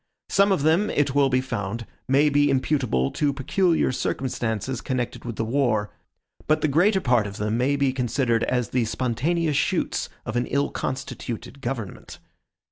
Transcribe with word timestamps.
Some 0.29 0.51
of 0.51 0.63
them, 0.63 0.89
it 0.89 1.13
will 1.13 1.29
be 1.29 1.41
found, 1.41 1.85
may 2.07 2.27
be 2.29 2.49
imputable 2.49 3.11
to 3.11 3.31
peculiar 3.31 3.91
circumstances 3.91 4.81
connected 4.81 5.25
with 5.25 5.35
the 5.35 5.45
war; 5.45 5.91
but 6.47 6.61
the 6.61 6.67
greater 6.67 6.99
part 7.01 7.27
of 7.27 7.37
them 7.37 7.55
may 7.55 7.75
be 7.75 7.93
considered 7.93 8.43
as 8.45 8.69
the 8.69 8.85
spontaneous 8.85 9.57
shoots 9.57 10.09
of 10.25 10.35
an 10.35 10.47
ill 10.47 10.71
constituted 10.71 11.61
government. 11.61 12.17